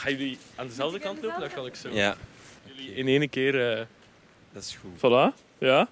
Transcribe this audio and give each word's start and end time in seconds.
Gaan 0.00 0.12
jullie 0.12 0.38
aan 0.54 0.66
dezelfde 0.66 0.98
kant 0.98 1.22
lopen? 1.22 1.40
Dat 1.40 1.52
kan 1.52 1.66
ik 1.66 1.74
zo. 1.74 1.88
Ja, 1.92 2.16
Jullie 2.64 2.94
in 2.94 3.06
één 3.06 3.28
keer... 3.28 3.72
eh, 3.78 3.86
dat 4.52 4.62
is 4.62 4.76
goed. 4.80 4.96
Voilà, 4.96 5.36
ja. 5.58 5.88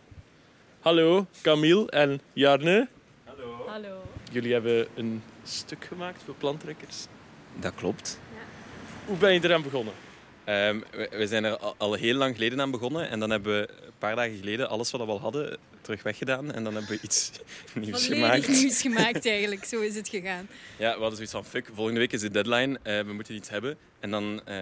Hallo, 0.81 1.27
Camille 1.43 1.91
en 1.91 2.21
Jarne. 2.33 2.89
Hallo. 3.67 4.03
Jullie 4.33 4.53
hebben 4.53 4.87
een 4.95 5.23
stuk 5.45 5.85
gemaakt 5.85 6.23
voor 6.25 6.35
plantrekkers. 6.35 7.07
Dat 7.61 7.75
klopt. 7.75 8.19
Hoe 9.07 9.17
ben 9.17 9.33
je 9.33 9.41
eraan 9.45 9.63
begonnen? 9.63 9.95
Ehm, 10.45 10.81
we, 10.91 11.09
we 11.11 11.27
zijn 11.27 11.45
er 11.45 11.57
al, 11.59 11.75
al 11.79 11.93
heel 11.95 12.15
lang 12.15 12.35
geleden 12.35 12.61
aan 12.61 12.71
begonnen. 12.71 13.09
En 13.09 13.21
dan 13.21 13.31
hebben 13.31 13.61
we 13.61 13.69
een 13.87 13.93
paar 13.99 14.17
dagen 14.17 14.37
geleden 14.37 14.69
alles 14.69 14.91
wat 14.91 15.01
we 15.01 15.07
al 15.07 15.21
hadden 15.21 15.57
terug 15.89 16.03
weggedaan. 16.03 16.53
En 16.53 16.65
dan 16.65 16.75
hebben 16.75 16.91
we 16.93 16.99
iets 17.03 17.31
nieuws 17.75 18.07
Volledig 18.07 18.29
gemaakt. 18.31 18.49
nieuws 18.49 18.81
gemaakt 18.81 19.27
eigenlijk. 19.27 19.65
Zo 19.65 19.81
is 19.81 19.95
het 19.95 20.09
gegaan. 20.09 20.49
Ja, 20.79 20.93
we 20.95 20.99
hadden 20.99 21.13
zoiets 21.15 21.33
van, 21.33 21.45
fuck, 21.45 21.71
volgende 21.75 22.01
week 22.01 22.13
is 22.13 22.21
de 22.21 22.31
deadline. 22.31 22.79
eh, 22.83 23.01
we 23.01 23.13
moeten 23.13 23.35
iets 23.35 23.49
hebben. 23.49 23.77
En 24.01 24.11
dan 24.11 24.41
eh, 24.45 24.57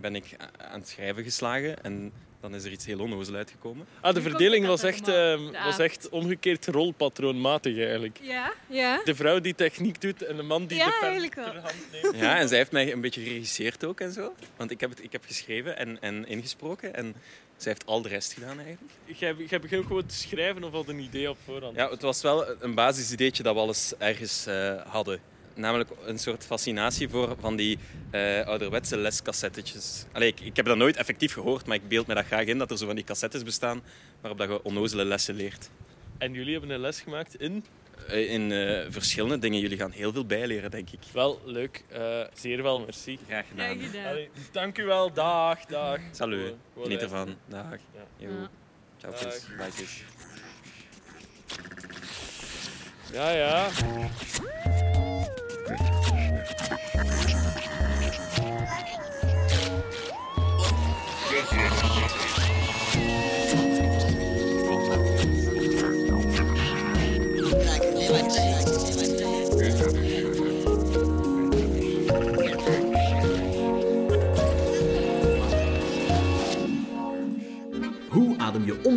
ben 0.00 0.14
ik 0.14 0.24
aan 0.58 0.80
het 0.80 0.88
schrijven 0.88 1.22
geslagen. 1.22 1.82
En 1.84 2.12
dan 2.40 2.54
is 2.54 2.64
er 2.64 2.70
iets 2.70 2.86
heel 2.86 2.98
onnozel 2.98 3.34
uitgekomen. 3.34 3.86
Ah, 4.00 4.14
de 4.14 4.22
verdeling 4.22 4.66
was 4.66 4.82
echt, 4.82 5.08
ehm, 5.08 5.40
was 5.64 5.78
echt 5.78 6.08
omgekeerd 6.08 6.66
rolpatroonmatig 6.66 7.78
eigenlijk. 7.78 8.18
Ja? 8.22 8.52
Ja? 8.66 9.00
De 9.04 9.14
vrouw 9.14 9.40
die 9.40 9.54
techniek 9.54 10.00
doet 10.00 10.22
en 10.22 10.36
de 10.36 10.42
man 10.42 10.66
die 10.66 10.78
Ja, 10.78 10.84
de 10.84 10.90
pen 10.92 11.02
eigenlijk 11.02 11.34
wel. 11.34 11.44
ter 11.44 11.60
hand 11.60 11.74
neemt. 12.02 12.16
Ja, 12.16 12.38
en 12.38 12.48
zij 12.48 12.58
heeft 12.58 12.72
mij 12.72 12.92
een 12.92 13.00
beetje 13.00 13.22
geregisseerd 13.22 13.84
ook 13.84 14.00
en 14.00 14.12
zo. 14.12 14.34
Want 14.56 14.70
ik 14.70 14.80
heb, 14.80 14.90
het, 14.90 15.02
ik 15.02 15.12
heb 15.12 15.24
geschreven 15.26 15.76
en, 15.78 15.98
en 16.00 16.26
ingesproken. 16.28 16.94
En 16.94 17.14
zij 17.62 17.72
heeft 17.72 17.86
al 17.86 18.02
de 18.02 18.08
rest 18.08 18.32
gedaan 18.32 18.56
eigenlijk. 18.60 18.92
Jij, 19.04 19.34
jij 19.48 19.60
begint 19.60 19.86
gewoon 19.86 20.06
te 20.06 20.14
schrijven 20.14 20.64
of 20.64 20.72
had 20.72 20.88
een 20.88 20.98
idee 20.98 21.30
op 21.30 21.36
voorhand? 21.44 21.76
Ja, 21.76 21.90
het 21.90 22.02
was 22.02 22.22
wel 22.22 22.62
een 22.62 22.74
basisideetje 22.74 23.42
dat 23.42 23.54
we 23.54 23.60
al 23.60 23.68
eens 23.68 23.94
ergens 23.98 24.46
eh, 24.46 24.80
hadden. 24.86 25.20
Namelijk 25.54 25.90
een 26.04 26.18
soort 26.18 26.44
fascinatie 26.44 27.08
voor 27.08 27.36
van 27.40 27.56
die 27.56 27.78
eh, 28.10 28.46
ouderwetse 28.46 28.96
lescassettetjes. 28.96 30.04
Allee, 30.12 30.28
ik, 30.28 30.40
ik 30.40 30.56
heb 30.56 30.66
dat 30.66 30.76
nooit 30.76 30.96
effectief 30.96 31.32
gehoord, 31.32 31.66
maar 31.66 31.76
ik 31.76 31.88
beeld 31.88 32.06
me 32.06 32.14
dat 32.14 32.24
graag 32.24 32.44
in 32.44 32.58
dat 32.58 32.70
er 32.70 32.78
zo 32.78 32.86
van 32.86 32.94
die 32.94 33.04
cassettes 33.04 33.42
bestaan 33.42 33.82
waarop 34.20 34.38
dat 34.38 34.48
je 34.48 34.64
onnozele 34.64 35.04
lessen 35.04 35.34
leert. 35.34 35.70
En 36.18 36.32
jullie 36.32 36.52
hebben 36.52 36.70
een 36.70 36.80
les 36.80 37.00
gemaakt 37.00 37.40
in? 37.40 37.64
Eh, 38.08 38.32
in 38.32 38.52
eh, 38.52 38.86
verschillende 38.88 39.38
dingen. 39.38 39.60
Jullie 39.60 39.78
gaan 39.78 39.90
heel 39.90 40.12
veel 40.12 40.26
bijleren, 40.26 40.70
denk 40.70 40.90
ik. 40.90 41.00
Wel, 41.12 41.40
leuk. 41.44 41.84
Eh, 41.88 42.20
zeer 42.34 42.62
wel, 42.62 42.80
merci. 42.80 43.18
Graag 43.28 43.48
gedaan. 43.48 43.78
Graag 43.78 43.90
gedaan. 43.90 44.06
Allee, 44.06 44.30
dank 44.52 44.78
u 44.78 44.84
wel. 44.84 45.12
Dag, 45.12 45.64
dag. 45.64 45.98
Salut. 46.10 46.54
Geniet 46.82 47.02
ervan. 47.02 47.36
Dag. 47.48 47.78
Ja. 47.94 48.06
Jo. 48.16 48.28
Ja. 48.28 48.50
Ciao. 48.98 49.30
Bye. 49.56 49.70
Ja, 53.12 53.30
ja. 53.30 53.68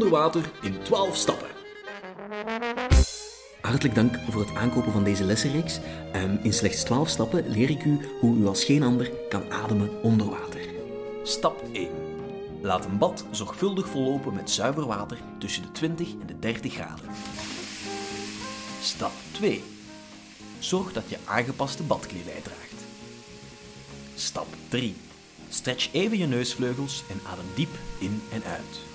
Onder 0.05 0.19
water 0.19 0.51
in 0.61 0.83
12 0.83 1.15
stappen? 1.15 1.47
Hartelijk 3.61 3.95
dank 3.95 4.19
voor 4.29 4.41
het 4.41 4.55
aankopen 4.55 4.91
van 4.91 5.03
deze 5.03 5.23
lessenreeks. 5.23 5.79
Ehm, 6.11 6.37
in 6.43 6.53
slechts 6.53 6.83
12 6.83 7.09
stappen 7.09 7.49
leer 7.49 7.69
ik 7.69 7.83
u 7.83 7.99
hoe 8.19 8.37
u 8.37 8.47
als 8.47 8.63
geen 8.63 8.83
ander 8.83 9.11
kan 9.29 9.51
ademen 9.51 10.01
onder 10.01 10.29
water. 10.29 10.61
Stap 11.23 11.63
1. 11.71 11.89
Laat 12.61 12.85
een 12.85 12.97
bad 12.97 13.25
zorgvuldig 13.31 13.87
vollopen 13.87 14.33
met 14.33 14.49
zuiver 14.49 14.85
water 14.85 15.17
tussen 15.39 15.61
de 15.61 15.71
20 15.71 16.11
en 16.11 16.27
de 16.27 16.39
30 16.39 16.73
graden. 16.73 17.09
Stap 18.81 19.11
2. 19.31 19.63
Zorg 20.59 20.93
dat 20.93 21.09
je 21.09 21.17
aangepaste 21.25 21.83
badkledij 21.83 22.41
draagt. 22.43 22.83
Stap 24.15 24.47
3. 24.69 24.95
Stretch 25.49 25.93
even 25.93 26.17
je 26.17 26.27
neusvleugels 26.27 27.03
en 27.09 27.19
adem 27.31 27.45
diep 27.55 27.73
in 27.99 28.21
en 28.31 28.43
uit. 28.43 28.94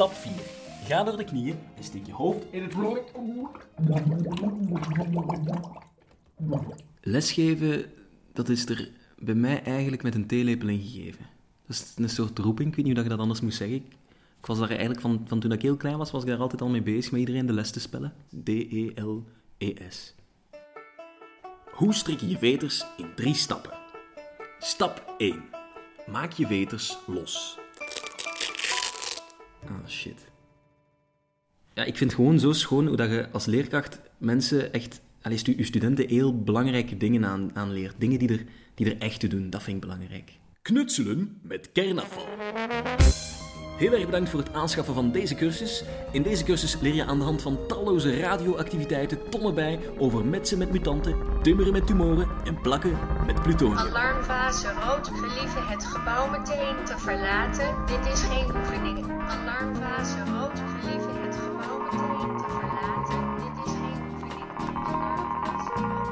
Stap 0.00 0.12
4. 0.14 0.32
Ga 0.86 1.04
door 1.04 1.16
de 1.16 1.24
knieën 1.24 1.58
en 1.76 1.84
steek 1.84 2.06
je 2.06 2.12
hoofd 2.12 2.44
in 2.50 2.62
het 2.62 2.76
bloed. 2.76 3.00
Lesgeven, 7.00 7.84
dat 8.32 8.48
is 8.48 8.68
er 8.68 8.90
bij 9.18 9.34
mij 9.34 9.62
eigenlijk 9.62 10.02
met 10.02 10.14
een 10.14 10.26
theelepel 10.26 10.68
in 10.68 10.80
gegeven. 10.80 11.26
Dat 11.66 11.76
is 11.76 11.94
een 11.96 12.08
soort 12.08 12.38
roeping, 12.38 12.68
ik 12.68 12.76
weet 12.76 12.84
niet 12.84 12.94
hoe 12.94 13.04
je 13.04 13.10
dat 13.10 13.18
anders 13.18 13.40
moest 13.40 13.56
zeggen. 13.56 13.76
Ik 14.38 14.46
was 14.46 14.58
daar 14.58 14.68
eigenlijk 14.68 15.00
van, 15.00 15.24
van 15.26 15.40
toen 15.40 15.52
ik 15.52 15.62
heel 15.62 15.76
klein 15.76 15.98
was, 15.98 16.10
was 16.10 16.22
ik 16.22 16.28
daar 16.28 16.38
altijd 16.38 16.62
al 16.62 16.68
mee 16.68 16.82
bezig 16.82 17.10
met 17.10 17.20
iedereen 17.20 17.46
de 17.46 17.52
les 17.52 17.70
te 17.70 17.80
spellen. 17.80 18.12
D-E-L-E-S. 18.44 20.14
Hoe 21.70 21.94
strik 21.94 22.20
je 22.20 22.28
je 22.28 22.38
veters 22.38 22.84
in 22.96 23.14
drie 23.14 23.34
stappen? 23.34 23.78
Stap 24.58 25.14
1. 25.18 25.42
Maak 26.06 26.32
je 26.32 26.46
veters 26.46 26.98
los. 27.06 27.59
Ah, 29.66 29.88
shit. 29.88 30.28
Ja, 31.74 31.84
ik 31.84 31.96
vind 31.96 32.10
het 32.10 32.20
gewoon 32.20 32.38
zo 32.38 32.52
schoon 32.52 32.86
hoe 32.86 32.96
dat 32.96 33.10
je 33.10 33.30
als 33.30 33.46
leerkracht 33.46 34.00
mensen 34.18 34.72
echt, 34.72 35.00
allee, 35.22 35.56
je 35.56 35.64
studenten 35.64 36.08
heel 36.08 36.42
belangrijke 36.42 36.96
dingen 36.96 37.24
aan, 37.24 37.50
aanleert. 37.54 37.94
Dingen 37.98 38.18
die 38.18 38.28
er, 38.28 38.44
die 38.74 38.94
er 38.94 38.98
echt 38.98 39.20
te 39.20 39.28
doen, 39.28 39.50
dat 39.50 39.62
vind 39.62 39.76
ik 39.76 39.82
belangrijk. 39.82 40.32
Knutselen 40.62 41.38
met 41.42 41.72
kernafval. 41.72 42.26
Heel 43.80 43.92
erg 43.92 44.04
bedankt 44.04 44.30
voor 44.30 44.38
het 44.38 44.52
aanschaffen 44.52 44.94
van 44.94 45.10
deze 45.10 45.34
cursus. 45.34 45.84
In 46.10 46.22
deze 46.22 46.44
cursus 46.44 46.80
leer 46.80 46.94
je 46.94 47.04
aan 47.04 47.18
de 47.18 47.24
hand 47.24 47.42
van 47.42 47.58
talloze 47.68 48.20
radioactiviteiten 48.20 49.28
tonnen 49.28 49.54
bij 49.54 49.80
over 49.98 50.24
metsen 50.24 50.58
met 50.58 50.70
mutanten, 50.72 51.16
timmeren 51.42 51.72
met 51.72 51.86
tumoren 51.86 52.28
en 52.44 52.60
plakken 52.60 52.98
met 53.26 53.42
plutonium. 53.42 53.76
Alarmfase 53.76 54.72
rood. 54.72 55.08
Gelieve 55.08 55.58
het 55.58 55.84
gebouw 55.84 56.30
meteen 56.30 56.84
te 56.84 56.98
verlaten. 56.98 57.74
Dit 57.86 58.12
is 58.12 58.20
geen 58.20 58.56
oefening. 58.56 59.06
Alarmfase 59.28 60.24
rood. 60.24 60.62
Gelieve 60.80 61.10
het 61.20 61.36
gebouw 61.36 61.78
meteen 61.82 62.36
te 62.36 62.44
verlaten. 62.48 63.20
Dit 63.36 63.66
is 63.66 63.72
geen 63.72 64.00
oefening. 64.16 64.48
Alarmfase 64.90 65.78
rood. 65.84 66.10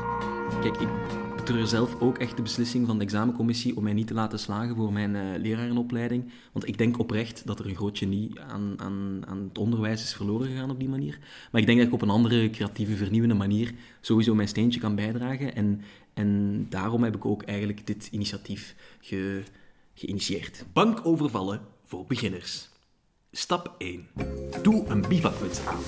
Kijk, 0.62 0.76
ik 0.76 1.07
betreur 1.48 1.66
zelf 1.66 2.00
ook 2.00 2.19
echt 2.19 2.36
de 2.36 2.42
beslissing 2.42 2.86
van 2.86 2.98
de 2.98 3.04
examencommissie 3.04 3.76
om 3.76 3.82
mij 3.82 3.92
niet 3.92 4.06
te 4.06 4.14
laten 4.14 4.38
slagen 4.38 4.76
voor 4.76 4.92
mijn 4.92 5.16
eh, 5.16 5.22
lerarenopleiding. 5.36 6.32
Want 6.53 6.69
ik 6.69 6.78
denk 6.78 6.98
oprecht 6.98 7.47
dat 7.47 7.59
er 7.59 7.66
een 7.66 7.76
groot 7.76 7.98
genie 7.98 8.41
aan, 8.41 8.75
aan, 8.76 9.22
aan 9.26 9.42
het 9.48 9.58
onderwijs 9.58 10.03
is 10.03 10.14
verloren 10.14 10.47
gegaan 10.47 10.70
op 10.70 10.78
die 10.78 10.88
manier. 10.88 11.19
Maar 11.50 11.60
ik 11.60 11.66
denk 11.66 11.78
dat 11.78 11.87
ik 11.87 11.92
op 11.94 12.03
een 12.03 12.10
andere, 12.10 12.50
creatieve, 12.50 12.97
vernieuwende 12.97 13.34
manier 13.34 13.75
sowieso 14.00 14.34
mijn 14.34 14.48
steentje 14.48 14.81
kan 14.81 14.94
bijdragen. 14.94 15.54
En, 15.54 15.81
en 16.14 16.66
daarom 16.69 17.03
heb 17.03 17.16
ik 17.16 17.25
ook 17.25 17.42
eigenlijk 17.42 17.87
dit 17.87 18.08
initiatief 18.10 18.75
ge, 19.00 19.42
geïnitieerd. 19.94 20.64
Bankovervallen 20.72 21.60
voor 21.84 22.04
beginners. 22.06 22.69
Stap 23.32 23.75
1. 23.78 24.06
Doe 24.62 24.84
een 24.88 25.04
bivakmuts 25.08 25.66
aan. 25.66 25.82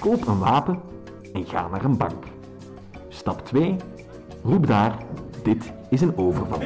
Koop 0.00 0.26
een 0.26 0.38
wapen 0.38 0.80
en 1.32 1.46
ga 1.46 1.68
naar 1.68 1.84
een 1.84 1.96
bank. 1.96 2.24
Stap 3.08 3.46
2. 3.46 3.76
Roep 4.48 4.66
daar, 4.66 5.04
dit 5.42 5.72
is 5.90 6.00
een 6.00 6.16
overval. 6.16 6.60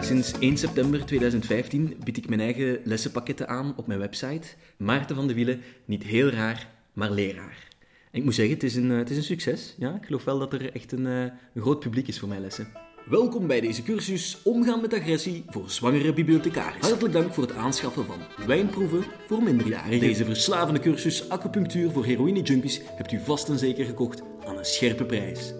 Sinds 0.00 0.38
1 0.38 0.56
september 0.56 1.06
2015 1.06 1.96
bied 2.04 2.16
ik 2.16 2.28
mijn 2.28 2.40
eigen 2.40 2.80
lessenpakketten 2.84 3.48
aan 3.48 3.72
op 3.76 3.86
mijn 3.86 3.98
website. 3.98 4.48
Maarten 4.76 5.16
van 5.16 5.26
de 5.26 5.34
Wielen, 5.34 5.60
niet 5.84 6.02
heel 6.02 6.28
raar, 6.28 6.68
maar 6.92 7.10
leraar. 7.10 7.68
En 8.10 8.18
ik 8.18 8.24
moet 8.24 8.34
zeggen, 8.34 8.54
het 8.54 8.64
is 8.64 8.76
een, 8.76 8.90
eh, 8.90 8.96
het 8.96 9.10
is 9.10 9.16
een 9.16 9.22
succes. 9.22 9.74
Ja, 9.78 9.94
ik 9.94 10.06
geloof 10.06 10.24
wel 10.24 10.38
dat 10.38 10.52
er 10.52 10.74
echt 10.74 10.92
een, 10.92 11.06
eh, 11.06 11.22
een 11.54 11.62
groot 11.62 11.80
publiek 11.80 12.08
is 12.08 12.18
voor 12.18 12.28
mijn 12.28 12.40
lessen. 12.40 12.85
Welkom 13.10 13.46
bij 13.46 13.60
deze 13.60 13.82
cursus 13.82 14.38
Omgaan 14.42 14.80
met 14.80 14.94
agressie 14.94 15.44
voor 15.48 15.70
zwangere 15.70 16.12
bibliothecaris. 16.12 16.80
Hartelijk 16.80 17.14
dank 17.14 17.34
voor 17.34 17.44
het 17.44 17.56
aanschaffen 17.56 18.06
van 18.06 18.18
wijnproeven 18.46 19.04
voor 19.26 19.42
minderjarigen. 19.42 20.00
Deze 20.00 20.24
verslavende 20.24 20.80
cursus 20.80 21.28
acupunctuur 21.28 21.90
voor 21.90 22.04
heroïne-junkies 22.04 22.80
hebt 22.96 23.12
u 23.12 23.20
vast 23.24 23.48
en 23.48 23.58
zeker 23.58 23.84
gekocht 23.84 24.22
aan 24.44 24.58
een 24.58 24.64
scherpe 24.64 25.04
prijs. 25.04 25.54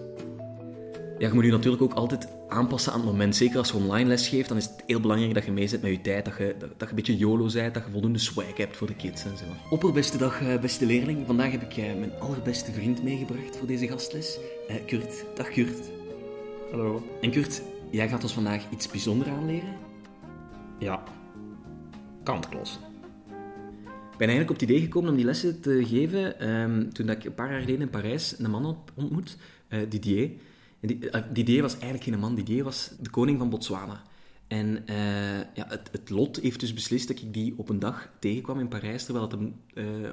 Ja, 1.17 1.27
je 1.27 1.33
moet 1.33 1.45
je 1.45 1.51
natuurlijk 1.51 1.83
ook 1.83 1.93
altijd 1.93 2.27
aanpassen 2.47 2.91
aan 2.91 2.99
het 2.99 3.09
moment. 3.09 3.35
Zeker 3.35 3.57
als 3.57 3.71
je 3.71 3.77
online 3.77 4.09
les 4.09 4.27
geeft, 4.27 4.47
dan 4.47 4.57
is 4.57 4.65
het 4.65 4.83
heel 4.85 4.99
belangrijk 4.99 5.33
dat 5.33 5.45
je 5.45 5.51
meezet 5.51 5.81
met 5.81 5.91
je 5.91 6.01
tijd. 6.01 6.25
Dat 6.25 6.37
je, 6.37 6.55
dat, 6.77 6.89
een 6.89 6.95
beetje 6.95 7.17
YOLO 7.17 7.49
bent, 7.53 7.73
dat 7.73 7.83
je 7.85 7.91
voldoende 7.91 8.19
swag 8.19 8.57
hebt 8.57 8.77
voor 8.77 8.87
de 8.87 8.95
kids 8.95 9.23
en 9.23 9.37
zo. 9.37 9.43
Opperbeste 9.69 10.17
dag, 10.17 10.41
eh, 10.41 10.59
beste 10.59 10.85
leerling. 10.85 11.25
Vandaag 11.25 11.51
heb 11.51 11.61
ik 11.61 11.77
eh, 11.77 11.95
mijn 11.95 12.11
allerbeste 12.19 12.71
vriend 12.71 13.03
meegebracht 13.03 13.57
voor 13.57 13.67
deze 13.67 13.87
gastles. 13.87 14.37
Eh, 14.67 14.75
Kurt. 14.85 15.25
Dag 15.35 15.49
Kurt. 15.49 16.06
Hallo. 16.71 17.03
En 17.21 17.31
Kurt, 17.31 17.61
jij 17.91 18.09
gaat 18.09 18.23
ons 18.23 18.33
vandaag 18.33 18.63
iets 18.71 18.87
bijzonders 18.87 19.29
aanleren. 19.29 19.75
Ja, 20.79 21.03
kantklossen. 22.23 22.81
Ik 24.11 24.17
ben 24.23 24.27
eigenlijk 24.27 24.49
op 24.49 24.59
het 24.59 24.69
idee 24.69 24.81
gekomen 24.81 25.09
om 25.09 25.15
die 25.15 25.25
lessen 25.25 25.61
te 25.61 25.85
geven 25.85 26.39
ehm, 26.39 26.89
toen 26.89 27.05
dat 27.05 27.15
ik 27.15 27.23
een 27.23 27.35
paar 27.35 27.51
jaar 27.51 27.59
geleden 27.59 27.81
in 27.81 27.89
Parijs 27.89 28.39
een 28.39 28.51
man 28.51 28.77
ontmoet, 28.95 29.37
eh, 29.67 29.79
Didier. 29.89 30.31
En 30.79 30.87
die, 30.87 31.09
eh, 31.09 31.21
Didier 31.33 31.61
was 31.61 31.73
eigenlijk 31.73 32.03
geen 32.03 32.19
man, 32.19 32.35
Didier 32.35 32.63
was 32.63 32.91
de 32.99 33.09
koning 33.09 33.37
van 33.39 33.49
Botswana. 33.49 34.01
En 34.47 34.87
eh, 34.87 35.37
ja, 35.37 35.65
het, 35.67 35.89
het 35.91 36.09
lot 36.09 36.37
heeft 36.41 36.59
dus 36.59 36.73
beslist 36.73 37.07
dat 37.07 37.19
ik 37.19 37.33
die 37.33 37.53
op 37.57 37.69
een 37.69 37.79
dag 37.79 38.09
tegenkwam 38.19 38.59
in 38.59 38.67
Parijs, 38.67 39.03
terwijl 39.05 39.25
het 39.29 39.33
hem 39.39 39.55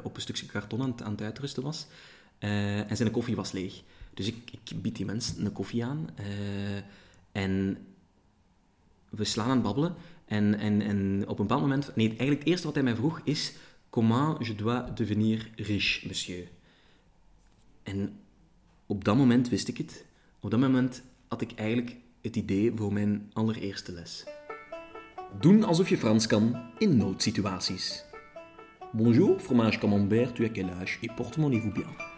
op 0.02 0.14
een 0.16 0.22
stukje 0.22 0.46
karton 0.46 0.82
aan, 0.82 0.90
het- 0.90 1.02
aan 1.02 1.10
het 1.12 1.22
uitrusten 1.22 1.62
was. 1.62 1.86
En 2.38 2.96
zijn 2.96 3.10
koffie 3.10 3.36
was 3.36 3.52
leeg. 3.52 3.82
Dus 4.14 4.26
ik, 4.26 4.82
bied 4.82 4.96
die 4.96 5.04
mens 5.06 5.34
een 5.36 5.52
koffie 5.52 5.84
aan. 5.84 6.08
eh, 6.14 6.24
en 7.32 7.78
we 9.10 9.24
slaan 9.24 9.48
aan 9.48 9.54
het 9.54 9.62
babbelen. 9.62 9.94
En, 10.24 10.58
en, 10.58 10.82
en 10.82 11.22
op 11.22 11.38
een 11.38 11.46
bepaald 11.46 11.60
moment... 11.60 11.96
Nee, 11.96 12.08
eigenlijk 12.08 12.38
het 12.38 12.48
eerste 12.48 12.66
wat 12.66 12.74
hij 12.74 12.84
mij 12.84 12.96
vroeg 12.96 13.20
is... 13.24 13.52
Comment 13.90 14.46
je 14.46 14.54
dois 14.54 14.82
devenir 14.94 15.50
riche, 15.56 16.06
monsieur? 16.06 16.48
En 17.82 18.18
op 18.86 19.04
dat 19.04 19.16
moment 19.16 19.48
wist 19.48 19.68
ik 19.68 19.76
het. 19.76 20.04
Op 20.40 20.50
dat 20.50 20.60
moment 20.60 21.02
had 21.28 21.40
ik 21.40 21.52
eigenlijk 21.54 21.96
het 22.22 22.36
idee 22.36 22.72
voor 22.74 22.92
mijn 22.92 23.30
allereerste 23.32 23.92
les. 23.92 24.24
Doen 25.40 25.64
alsof 25.64 25.88
je 25.88 25.98
Frans 25.98 26.26
kan 26.26 26.62
in 26.78 26.96
noodsituaties. 26.96 28.04
Bonjour, 28.92 29.40
fromage 29.40 29.78
camembert, 29.78 30.34
tu 30.34 30.44
as 30.44 30.50
quel 30.52 30.68
âge? 30.68 30.98
Et 31.00 31.14
portemonnez-vous 31.14 31.72
bien. 31.72 32.13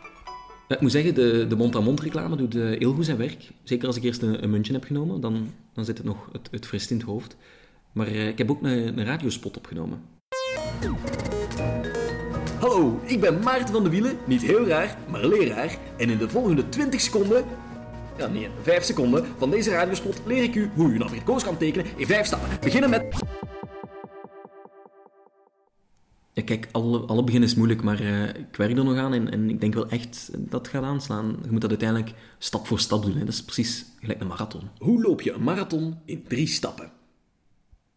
Ik 0.69 0.81
moet 0.81 0.93
zeggen, 0.93 1.15
de, 1.15 1.47
de 1.49 1.57
mond-aan-mond 1.57 2.01
reclame 2.01 2.37
doet 2.37 2.55
eh, 2.55 2.63
heel 2.63 2.93
goed 2.93 3.05
zijn 3.05 3.17
werk. 3.17 3.51
Zeker 3.63 3.87
als 3.87 3.97
ik 3.97 4.03
eerst 4.03 4.23
een, 4.23 4.43
een 4.43 4.51
muntje 4.51 4.73
heb 4.73 4.85
genomen, 4.85 5.21
dan, 5.21 5.53
dan 5.73 5.85
zit 5.85 5.97
het 5.99 6.07
nog 6.07 6.29
het, 6.33 6.49
het 6.51 6.67
frist 6.67 6.91
in 6.91 6.97
het 6.97 7.07
hoofd. 7.07 7.37
Maar 7.93 8.07
eh, 8.07 8.29
ik 8.29 8.39
heb 8.39 8.51
ook 8.51 8.63
een, 8.63 8.99
een 8.99 9.05
radiospot 9.05 9.57
opgenomen. 9.57 10.01
Hallo, 12.59 13.01
ik 13.05 13.21
ben 13.21 13.39
Maarten 13.43 13.75
van 13.75 13.85
de 13.85 13.91
Wielen, 13.91 14.19
niet 14.25 14.43
heel 14.43 14.67
raar, 14.67 14.99
maar 15.11 15.27
leraar. 15.27 15.79
En 15.97 16.11
in 16.11 16.19
de 16.19 16.29
volgende 16.29 16.69
20 16.69 17.01
seconden, 17.01 17.45
ja 18.19 18.27
nee, 18.27 18.49
5 18.63 18.83
seconden 18.83 19.25
van 19.39 19.51
deze 19.51 19.71
radiospot 19.71 20.23
leer 20.25 20.43
ik 20.43 20.55
u 20.55 20.71
hoe 20.75 20.91
u 20.91 20.95
een 20.95 21.05
Amerikaans 21.05 21.45
kan 21.45 21.57
tekenen 21.57 21.87
in 21.97 22.07
5 22.07 22.27
stappen. 22.27 22.49
Beginnen 22.61 22.91
met... 22.91 23.05
Ja, 26.37 26.43
kijk, 26.43 26.69
alle, 26.73 26.99
alle 26.99 27.25
begin 27.25 27.43
is 27.43 27.55
moeilijk, 27.55 27.83
maar 27.83 28.01
eh, 28.01 28.29
ik 28.29 28.57
werk 28.57 28.77
er 28.77 28.85
nog 28.85 28.97
aan 28.97 29.15
en, 29.15 29.31
en 29.31 29.51
ik 29.51 29.61
denk 29.61 29.75
wel 29.75 29.89
echt 29.89 30.31
dat 30.39 30.69
gaat 30.69 30.83
aanslaan. 30.83 31.37
Je 31.43 31.51
moet 31.51 31.61
dat 31.61 31.71
uiteindelijk 31.71 32.13
stap 32.39 32.67
voor 32.67 32.81
stap 32.81 33.03
doen. 33.03 33.13
Hè. 33.13 33.19
Dat 33.19 33.35
is 33.35 33.45
precies 33.45 33.85
gelijk 34.01 34.21
een 34.21 34.27
marathon. 34.27 34.69
Hoe 34.79 35.03
loop 35.03 35.21
je 35.21 35.33
een 35.33 35.43
marathon 35.43 35.95
in 36.05 36.25
drie 36.29 36.47
stappen? 36.47 36.91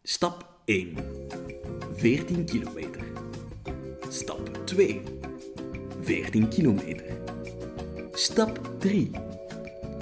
Stap 0.03 0.62
1. 0.65 0.97
14 1.95 2.45
kilometer. 2.45 3.03
Stap 4.09 4.62
2. 4.65 5.01
14 6.01 6.50
kilometer. 6.50 7.21
Stap 8.12 8.71
3. 8.77 9.12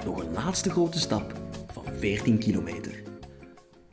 Nog 0.04 0.22
een 0.22 0.32
laatste 0.32 0.70
grote 0.70 0.98
stap 0.98 1.32
van 1.72 1.84
14 1.98 2.38
kilometer. 2.38 3.07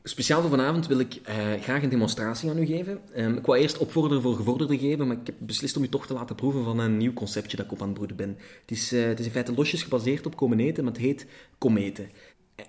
Speciaal 0.07 0.41
voor 0.41 0.49
vanavond 0.49 0.87
wil 0.87 0.99
ik 0.99 1.15
eh, 1.23 1.35
graag 1.61 1.83
een 1.83 1.89
demonstratie 1.89 2.49
aan 2.49 2.57
u 2.57 2.65
geven. 2.65 2.99
Ehm, 3.13 3.33
ik 3.33 3.45
wou 3.45 3.59
eerst 3.59 3.77
opvorderen 3.77 4.21
voor 4.23 4.35
gevorderden 4.35 4.77
geven, 4.77 5.07
maar 5.07 5.17
ik 5.17 5.25
heb 5.25 5.35
beslist 5.39 5.77
om 5.77 5.83
u 5.83 5.89
toch 5.89 6.07
te 6.07 6.13
laten 6.13 6.35
proeven 6.35 6.63
van 6.63 6.79
een 6.79 6.97
nieuw 6.97 7.13
conceptje 7.13 7.57
dat 7.57 7.65
ik 7.65 7.71
op 7.71 7.81
aan 7.81 7.87
het 7.87 7.95
broeden 7.95 8.17
ben. 8.17 8.37
Het 8.61 8.71
is, 8.71 8.91
eh, 8.91 9.05
het 9.05 9.19
is 9.19 9.25
in 9.25 9.31
feite 9.31 9.53
losjes 9.53 9.83
gebaseerd 9.83 10.25
op 10.25 10.35
kometen, 10.35 10.83
maar 10.83 10.93
het 10.93 11.01
heet 11.01 11.25
kometen. 11.57 12.09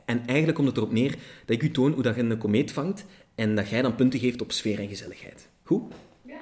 En 0.05 0.27
eigenlijk 0.27 0.55
komt 0.55 0.69
het 0.69 0.77
erop 0.77 0.93
neer 0.93 1.11
dat 1.45 1.57
ik 1.57 1.63
u 1.63 1.71
toon 1.71 1.93
hoe 1.93 2.03
dat 2.03 2.15
je 2.15 2.23
een 2.23 2.39
komeet 2.39 2.73
vangt 2.73 3.05
en 3.35 3.55
dat 3.55 3.69
jij 3.69 3.83
dan 3.83 3.95
punten 3.95 4.21
geeft 4.21 4.43
op 4.43 4.53
sfeer 4.53 4.79
en 4.79 4.89
gezelligheid. 4.89 5.49
Goed? 5.63 5.83
Ja. 6.23 6.41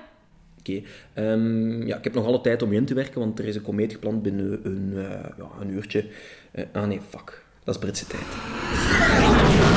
Oké. 0.58 0.82
Ehm, 1.14 1.86
ja, 1.86 1.96
ik 1.96 2.04
heb 2.04 2.14
nog 2.14 2.26
alle 2.26 2.40
tijd 2.40 2.62
om 2.62 2.70
je 2.70 2.78
in 2.78 2.84
te 2.84 2.94
werken, 2.94 3.20
want 3.20 3.38
er 3.38 3.44
is 3.44 3.56
een 3.56 3.62
komeet 3.62 3.92
gepland 3.92 4.22
binnen 4.22 4.60
een, 4.66 4.92
eh, 4.96 5.38
ja, 5.38 5.48
een 5.60 5.70
uurtje. 5.70 6.06
Ah 6.72 6.86
nee, 6.86 7.00
fuck. 7.08 7.44
Dat 7.64 7.74
is 7.74 7.80
Britse 7.80 8.06
tijd. 8.06 9.73